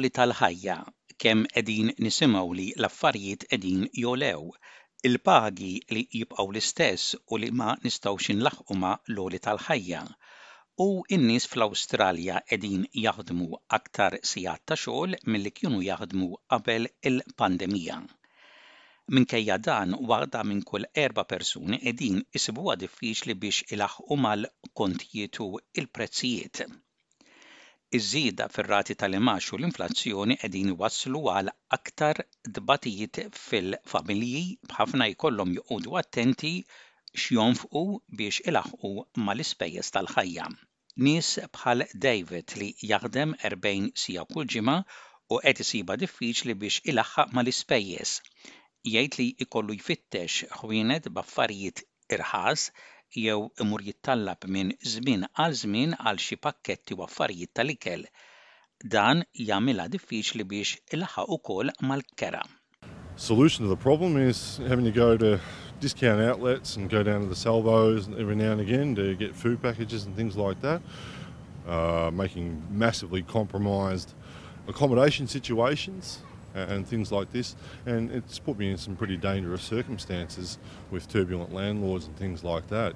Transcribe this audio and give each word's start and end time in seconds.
l 0.00 0.06
tal-ħajja 0.16 0.74
kemm 1.22 1.46
edin 1.60 1.88
nisimgħu 2.04 2.52
li 2.58 2.62
l-affarijiet 2.76 3.42
qegħdin 3.48 3.82
jolew, 4.02 4.44
il-pagi 5.08 5.72
li 5.96 6.04
jibqgħu 6.14 6.46
l-istess 6.52 7.16
u 7.34 7.40
li 7.42 7.50
ma 7.62 7.74
nistgħux 7.82 8.30
inlaħqu 8.34 8.78
l-oli 9.16 9.40
tal-ħajja. 9.48 10.00
U 10.86 10.88
n-nies 11.18 11.48
fl-Awstralja 11.50 12.40
qegħdin 12.52 12.86
jaħdmu 13.04 13.50
aktar 13.80 14.16
sigħat 14.32 14.64
ta' 14.70 14.78
xogħol 14.86 15.18
milli 15.34 15.52
kienu 15.60 15.82
jaħdmu 15.90 16.30
qabel 16.54 16.88
il-pandemija. 17.10 18.00
Minkejja 19.16 19.58
dan 19.68 19.98
waħda 20.14 20.46
minn 20.52 20.64
kull 20.72 20.88
erba' 21.06 21.26
persuni 21.34 21.82
qegħdin 21.84 22.22
isibuha 22.40 22.78
diffiċli 22.86 23.36
biex 23.44 23.68
ilaħqu 23.76 24.18
mal-kontijiet 24.26 25.42
u 25.46 25.52
il-prezzijiet. 25.52 25.80
il 25.80 25.92
prezzijiet 26.00 26.84
iż-żieda 27.96 28.44
fir-rati 28.54 28.94
tal-imax 29.00 29.48
u 29.54 29.58
l-inflazzjoni 29.58 30.36
qegħdin 30.42 30.68
iwasslu 30.72 31.18
għal 31.32 31.50
aktar 31.76 32.20
dbatijiet 32.58 33.18
fil-familji 33.38 34.44
b'ħafna 34.70 35.08
jkollhom 35.12 35.50
joqogħdu 35.58 35.98
attenti 36.00 36.52
x'jonfqu 37.22 37.82
biex 38.20 38.40
ilaħqu 38.52 38.92
mal-ispejjeż 39.28 39.92
tal-ħajja. 39.96 40.46
Nies 41.08 41.28
bħal 41.58 41.86
David 42.06 42.56
li 42.62 42.70
jaħdem 42.92 43.36
40 43.50 43.92
sija 44.04 44.24
kull 44.32 44.48
ġimgħa 44.54 44.78
u 45.36 45.42
qed 45.44 45.62
isiba 45.66 45.98
diffiċli 46.04 46.56
biex 46.64 46.84
ilaħħaq 46.94 47.36
mal-ispejjeż. 47.40 48.16
Jgħid 48.94 49.20
li 49.20 49.28
jkollu 49.46 49.76
jfittex 49.82 50.48
ħwienet 50.62 51.12
b'affarijiet 51.16 51.84
irħas 52.16 52.70
jew 53.20 53.48
imur 53.62 53.82
jittallab 53.86 54.44
minn 54.54 54.72
żmien 54.92 55.26
għal 55.38 55.56
żmien 55.62 55.94
għal 55.98 56.20
xi 56.22 56.38
pakketti 56.40 56.96
u 56.96 57.04
affarijiet 57.06 57.52
tal-ikel. 57.54 58.06
Dan 58.82 59.22
jagħmilha 59.38 59.88
diffiċli 59.92 60.44
biex 60.44 60.78
ukoll 61.28 61.70
mal-kera. 61.80 62.42
Solution 63.16 63.64
to 63.64 63.68
the 63.68 63.76
problem 63.76 64.16
is 64.16 64.56
having 64.66 64.84
to 64.84 64.90
go 64.90 65.16
to 65.16 65.38
discount 65.80 66.20
outlets 66.22 66.76
and 66.76 66.88
go 66.88 67.02
down 67.02 67.20
to 67.20 67.26
the 67.26 67.34
salvos 67.36 68.08
every 68.18 68.34
now 68.34 68.52
and 68.52 68.60
again 68.60 68.94
to 68.94 69.14
get 69.14 69.34
food 69.36 69.60
packages 69.62 70.06
and 70.06 70.16
things 70.16 70.36
like 70.36 70.60
that, 70.62 70.80
uh, 71.68 72.10
making 72.12 72.62
massively 72.70 73.22
compromised 73.22 74.14
accommodation 74.66 75.26
situations 75.26 76.20
and 76.54 76.86
things 76.88 77.12
like 77.12 77.30
this. 77.32 77.54
And 77.84 78.10
it's 78.10 78.38
put 78.38 78.56
me 78.58 78.70
in 78.70 78.78
some 78.78 78.96
pretty 78.96 79.18
dangerous 79.18 79.62
circumstances 79.62 80.58
with 80.90 81.06
turbulent 81.08 81.52
landlords 81.52 82.06
and 82.06 82.16
things 82.16 82.42
like 82.42 82.68
that. 82.68 82.94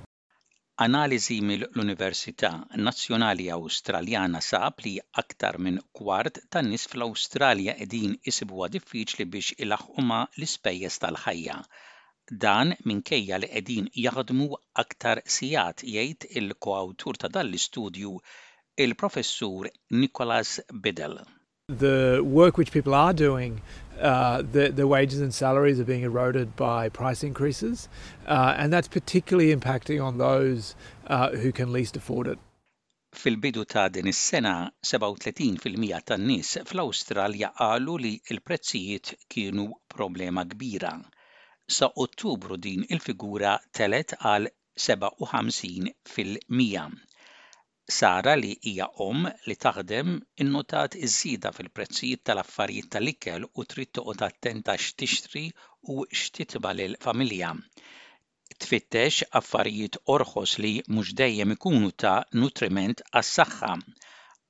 Analiżi 0.85 1.37
mill-Università 1.43 2.49
Nazzjonali 2.87 3.47
Awstraljana 3.53 4.41
sab 4.45 4.83
li 4.87 4.91
aktar 5.23 5.57
minn 5.65 5.79
kwart 5.99 6.41
tan-nies 6.53 6.83
fl-Awstralja 6.93 7.75
qegħdin 7.79 8.19
isibuha 8.33 8.69
diffiċli 8.75 9.25
biex 9.37 9.57
ilaħħu 9.67 10.05
ma' 10.11 10.19
l-ispejjeż 10.37 10.99
tal-ħajja. 11.05 11.57
Dan 12.45 12.75
minkejja 12.93 13.39
li 13.41 13.51
qegħdin 13.55 13.89
jaħdmu 14.05 14.49
aktar 14.85 15.23
sijat 15.39 15.81
jgħid 15.95 16.29
il-koawtur 16.43 17.23
ta' 17.23 17.33
dan 17.39 17.49
l-istudju 17.49 18.13
il-professur 18.87 19.73
Nicholas 20.05 20.59
Bidel. 20.73 21.17
The 21.71 22.21
work 22.23 22.59
which 22.59 22.71
people 22.71 22.95
are 22.95 23.15
doing 23.15 23.63
uh, 24.01 24.43
the, 24.43 24.69
the 24.69 24.87
wages 24.87 25.21
and 25.21 25.35
salaries 25.35 25.81
are 25.81 25.85
being 25.85 26.03
eroded 26.03 26.57
by 26.57 26.89
price 26.89 27.23
increases, 27.23 27.89
uh, 28.27 28.55
and 28.57 28.73
that's 28.73 28.89
particularly 28.89 29.55
impacting 29.55 30.03
on 30.05 30.19
those 30.19 30.75
uh, 31.07 31.31
who 31.31 31.53
can 31.53 31.73
least 31.73 31.97
afford 31.97 32.27
it. 32.27 32.39
Fil-bidu 33.13 33.65
ta' 33.67 33.89
din 33.89 34.09
is-sena, 34.09 34.71
37% 34.85 36.03
tan-nies 36.06 36.59
fl-Awstralja 36.69 37.51
qalu 37.59 37.95
li 38.01 38.21
l-prezzijiet 38.31 39.15
kienu 39.33 39.71
problema 39.89 40.45
kbira. 40.45 40.93
Sa' 41.69 41.89
Ottubru 41.97 42.59
din 42.61 42.85
il-figura 42.91 43.56
telet 43.73 44.12
għal 44.21 44.49
57 44.77 45.95
fil-mija. 46.05 46.91
Sara 47.95 48.33
li 48.39 48.49
hija 48.69 48.87
om 49.03 49.27
li 49.49 49.55
taħdem 49.65 50.09
innotat 50.45 50.95
iż-żida 51.09 51.53
fil-prezzijiet 51.59 52.23
tal-affarijiet 52.31 52.89
tal-ikel 52.95 53.45
u 53.63 53.65
trid 53.75 53.91
toqgħod 53.99 54.25
attenta 54.29 54.75
x'tixtri 54.87 55.43
u 55.95 56.09
x'titba' 56.23 56.73
lil 56.81 56.97
familja 57.07 57.53
Tfittex 58.65 59.21
affarijiet 59.43 60.01
orħos 60.17 60.57
li 60.67 60.75
mhux 60.97 61.15
dejjem 61.23 61.55
ikunu 61.59 61.95
ta' 62.07 62.17
nutriment 62.43 63.05
għas-saħħa 63.13 63.73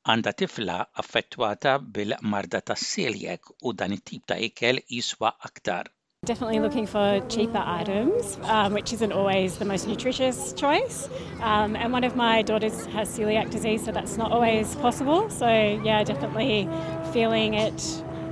Għandha 0.09 0.37
tifla 0.45 0.79
affettwata 1.05 1.79
bil-marda 1.99 2.65
tas 2.73 2.89
seljek 2.97 3.55
u 3.69 3.79
dan 3.83 3.99
it-tip 4.01 4.25
ta' 4.33 4.41
ikel 4.49 4.83
jiswa 4.87 5.37
aktar. 5.51 5.96
Definitely 6.26 6.59
looking 6.59 6.87
for 6.88 7.20
cheaper 7.32 7.62
items, 7.72 8.37
um, 8.54 8.72
which 8.75 8.92
isn't 8.92 9.12
always 9.12 9.59
the 9.60 9.64
most 9.64 9.87
nutritious 9.87 10.53
choice. 10.54 11.09
Um, 11.41 11.76
and 11.76 11.92
one 11.92 12.03
of 12.03 12.16
my 12.16 12.42
daughters 12.42 12.84
has 12.87 13.09
celiac 13.16 13.48
disease, 13.53 13.84
so 13.84 13.92
that's 13.92 14.16
not 14.19 14.32
always 14.32 14.75
possible. 14.75 15.31
So, 15.31 15.47
yeah, 15.84 16.03
definitely 16.03 16.69
feeling 17.12 17.54
it 17.54 17.81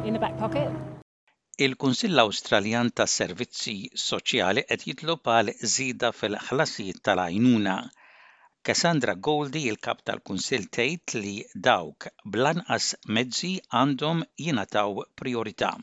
in 0.05 0.13
the 0.13 0.19
back 0.19 0.37
pocket. 0.43 0.73
Il-Kunsill 1.67 2.19
Awstraljan 2.25 2.91
ta' 2.97 3.07
Servizzi 3.13 3.77
Soċjali 4.07 4.67
qed 4.73 4.83
jitlob 4.91 5.23
għal 5.37 5.55
żieda 5.77 6.11
fil-ħlasijiet 6.19 6.99
tal-għajnuna. 7.11 7.77
Cassandra 8.71 9.15
Goldi, 9.29 9.69
il-kap 9.71 10.03
tal-Kunsill 10.11 10.67
tgħid 10.75 11.17
li 11.23 11.37
dawk 11.71 12.11
blanqas 12.27 12.91
mezzi 13.21 13.55
għandhom 13.85 14.27
jingħataw 14.49 15.05
priorità. 15.23 15.77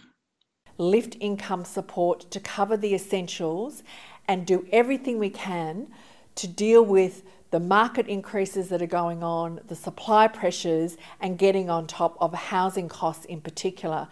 lift 0.81 1.15
income 1.19 1.63
support 1.63 2.19
to 2.31 2.39
cover 2.39 2.75
the 2.75 2.93
essentials 2.95 3.83
and 4.27 4.47
do 4.47 4.67
everything 4.73 5.19
we 5.19 5.29
can 5.29 5.87
to 6.35 6.47
deal 6.47 6.83
with 6.83 7.21
the 7.51 7.59
market 7.59 8.07
increases 8.07 8.69
that 8.69 8.81
are 8.81 8.87
going 9.01 9.21
on, 9.23 9.59
the 9.67 9.75
supply 9.75 10.27
pressures, 10.27 10.97
and 11.19 11.37
getting 11.37 11.69
on 11.69 11.85
top 11.85 12.15
of 12.21 12.33
housing 12.33 12.87
costs 12.89 13.25
in 13.35 13.41
particular. 13.47 14.03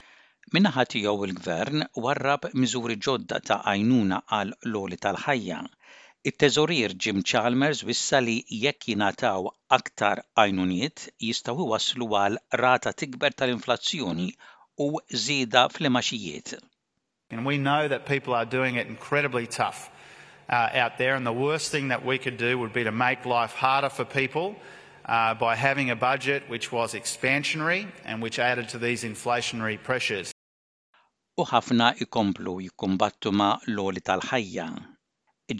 Minna 0.53 0.71
ħati 0.75 1.01
jew 1.05 1.15
il-gvern 1.27 1.85
warrab 2.07 2.47
miżuri 2.61 2.97
ġodda 3.07 3.39
ta' 3.49 3.61
għajnuna 3.71 4.21
għal 4.37 4.53
loli 4.75 4.97
tal-ħajja. 5.05 5.59
It-teżorir 6.31 6.97
Jim 7.05 7.23
Chalmers 7.31 7.83
wissa 7.89 8.19
li 8.25 8.37
jekk 8.63 8.89
jingħataw 8.91 9.49
aktar 9.79 10.23
għajnuniet 10.43 11.05
jistgħu 11.29 11.69
waslu 11.73 12.09
għal 12.23 12.39
rata 12.65 12.91
tikber 13.01 13.37
tal-inflazzjoni 13.41 14.27
u 14.85 14.87
zida 15.25 15.61
fl-imaxijiet. 15.75 16.47
And 17.31 17.45
we 17.45 17.57
know 17.57 17.87
that 17.87 18.05
people 18.05 18.33
are 18.33 18.45
doing 18.57 18.73
it 18.81 18.87
incredibly 18.87 19.45
tough 19.47 19.79
uh, 20.49 20.69
out 20.83 20.97
there 20.97 21.13
and 21.15 21.25
the 21.25 21.33
worst 21.47 21.71
thing 21.71 21.89
that 21.89 22.03
we 22.05 22.17
could 22.17 22.37
do 22.37 22.57
would 22.61 22.73
be 22.73 22.83
to 22.85 22.91
make 22.91 23.19
life 23.25 23.53
harder 23.53 23.89
for 23.97 24.05
people 24.05 24.55
uh, 25.05 25.33
by 25.45 25.53
having 25.67 25.89
a 25.91 25.95
budget 25.95 26.41
which 26.49 26.71
was 26.71 26.93
expansionary 26.93 27.81
and 28.05 28.21
which 28.23 28.39
added 28.39 28.69
to 28.69 28.77
these 28.87 29.03
inflationary 29.11 29.77
pressures. 29.89 30.31
U 31.37 31.43
ħafna 31.51 31.91
ikomplu 32.05 32.55
jikombattu 32.67 33.31
ma' 33.41 33.57
l-oli 33.73 34.01
tal-ħajja. 34.09 34.67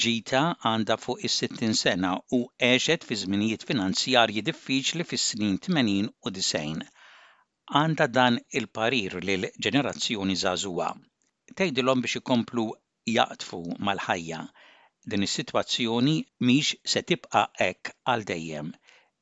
Ġita 0.06 0.42
għanda 0.72 0.96
fuq 1.04 1.24
is-60 1.30 1.76
sena 1.84 2.16
u 2.36 2.42
għexet 2.72 3.08
fi 3.10 3.16
żminijiet 3.24 3.64
finanzjarji 3.72 4.44
diffiċli 4.52 5.08
fis-snin 5.12 5.56
80 5.70 6.12
u 6.26 6.32
90 6.40 6.90
għanda 7.78 8.06
dan 8.10 8.38
il-parir 8.58 9.18
l 9.22 9.50
ġenerazzjoni 9.62 10.36
żagħżugħa. 10.42 10.88
Tgħidilhom 11.54 12.02
biex 12.02 12.18
ikomplu 12.20 12.64
jaqtfu 13.16 13.60
mal-ħajja. 13.88 14.40
Din 15.10 15.26
is-sitwazzjoni 15.26 16.16
miex 16.50 16.76
se 16.86 17.04
tibqa' 17.10 17.44
ek 17.70 17.92
għal 18.10 18.26
dejjem. 18.30 18.72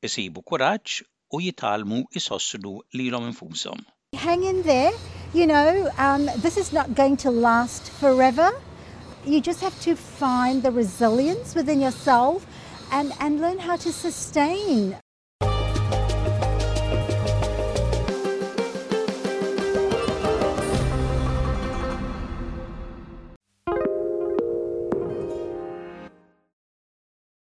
Isibu 0.08 0.42
kuraġġ 0.48 1.02
u 1.34 1.40
jitalmu 1.44 2.00
isostnu 2.18 2.72
lilhom 2.96 3.26
infushom. 3.32 3.82
Hang 4.16 4.44
in 4.44 4.62
there, 4.62 4.92
you 5.34 5.46
know, 5.46 5.90
um, 5.98 6.28
this 6.40 6.56
is 6.56 6.72
not 6.72 6.94
going 6.94 7.16
to 7.18 7.30
last 7.30 7.90
forever. 8.00 8.50
You 9.26 9.42
just 9.42 9.60
have 9.60 9.78
to 9.84 9.94
find 9.94 10.62
the 10.62 10.70
resilience 10.72 11.54
within 11.54 11.80
yourself 11.82 12.46
and, 12.90 13.12
and 13.20 13.40
learn 13.42 13.58
how 13.58 13.76
to 13.76 13.92
sustain 13.92 14.98